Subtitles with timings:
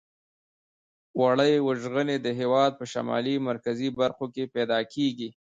[1.21, 5.29] وړۍ وژغنې د هېواد په شمالي مرکزي برخو کې پیداکیږي.